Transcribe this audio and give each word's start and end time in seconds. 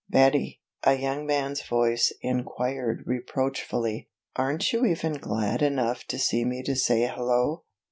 "Betty," 0.09 0.59
a 0.83 0.95
young 0.95 1.27
man's 1.27 1.61
voice 1.61 2.11
inquired 2.23 3.03
reproachfully, 3.05 4.09
"aren't 4.35 4.73
you 4.73 4.83
even 4.87 5.13
glad 5.19 5.61
enough 5.61 6.05
to 6.05 6.17
see 6.17 6.43
me 6.43 6.63
to 6.63 6.75
say 6.75 7.01
hello? 7.05 7.65